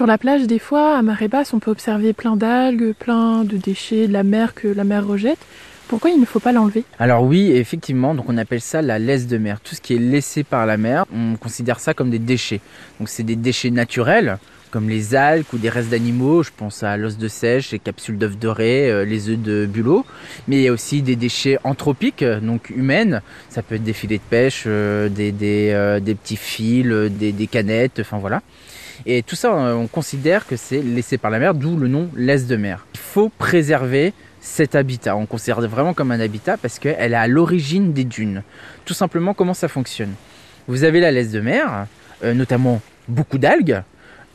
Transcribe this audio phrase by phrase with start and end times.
[0.00, 3.58] Sur la plage, des fois, à marée basse, on peut observer plein d'algues, plein de
[3.58, 5.40] déchets de la mer que la mer rejette.
[5.88, 6.84] Pourquoi il ne faut pas l'enlever?
[6.98, 9.60] Alors oui, effectivement, donc on appelle ça la laisse de mer.
[9.60, 12.62] Tout ce qui est laissé par la mer, on considère ça comme des déchets.
[12.98, 14.38] Donc c'est des déchets naturels,
[14.70, 16.42] comme les algues ou des restes d'animaux.
[16.42, 20.06] Je pense à l'os de sèche, les capsules d'œufs dorés, euh, les œufs de bulot.
[20.48, 23.20] Mais il y a aussi des déchets anthropiques, donc humaines.
[23.50, 25.34] Ça peut être des filets de pêche, euh, des,
[25.74, 28.40] euh, petits fils, des canettes, enfin voilà.
[29.06, 32.46] Et tout ça, on considère que c'est laissé par la mer, d'où le nom laisse
[32.46, 32.86] de mer.
[32.94, 35.16] Il faut préserver cet habitat.
[35.16, 38.42] On considère vraiment comme un habitat parce qu'elle est à l'origine des dunes.
[38.84, 40.14] Tout simplement, comment ça fonctionne?
[40.68, 41.86] Vous avez la laisse de mer,
[42.24, 43.82] euh, notamment beaucoup d'algues.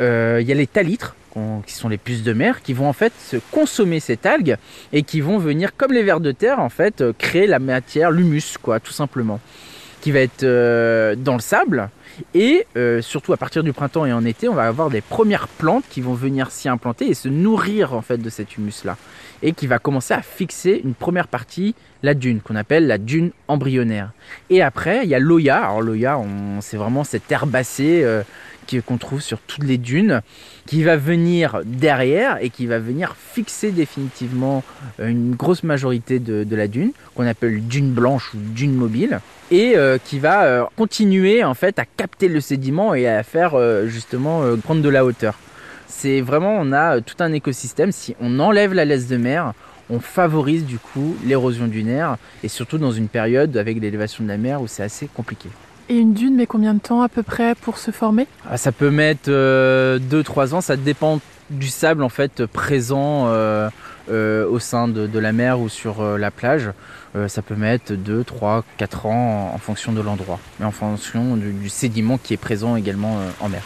[0.02, 1.16] Euh, il y a les talitres,
[1.66, 4.56] qui sont les puces de mer, qui vont en fait se consommer cette algue
[4.94, 8.10] et qui vont venir, comme les vers de terre, en fait, euh, créer la matière,
[8.12, 9.40] l'humus, quoi, tout simplement,
[10.12, 11.90] va être dans le sable.
[12.34, 12.66] Et
[13.02, 16.02] surtout à partir du printemps et en été, on va avoir des premières plantes qui
[16.02, 18.98] vont venir s'y implanter et se nourrir en fait de cet humus là
[19.46, 23.32] et qui va commencer à fixer une première partie, la dune, qu'on appelle la dune
[23.48, 24.12] embryonnaire.
[24.50, 25.58] Et après, il y a l'Oya.
[25.58, 26.20] Alors l'Oya,
[26.62, 28.24] c'est vraiment cette herbacée euh,
[28.86, 30.22] qu'on trouve sur toutes les dunes,
[30.66, 34.64] qui va venir derrière et qui va venir fixer définitivement
[35.00, 39.20] euh, une grosse majorité de, la dune, qu'on appelle dune blanche ou dune mobile,
[39.52, 43.56] et euh, qui va continuer en fait à capter le sédiment et à faire
[43.88, 45.36] justement prendre de la hauteur.
[45.88, 47.92] C'est vraiment, on a euh, tout un écosystème.
[47.92, 49.54] Si on enlève la laisse de mer,
[49.90, 54.38] on favorise du coup l'érosion dunaire et surtout dans une période avec l'élévation de la
[54.38, 55.50] mer où c'est assez compliqué.
[55.90, 58.28] Et une dune met combien de temps à peu près pour se former?
[58.50, 61.20] Ah, Ça peut mettre 2-3 euh, ans, ça dépend
[61.52, 63.70] du sable en fait présent euh,
[64.08, 66.72] au sein de, la mer ou sur la plage.
[67.28, 71.70] ça peut mettre 2, 3, 4 ans en, fonction de l'endroit, mais en fonction du
[71.70, 73.62] sédiment qui est présent également en mer.